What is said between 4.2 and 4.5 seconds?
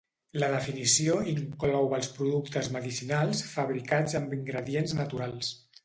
amb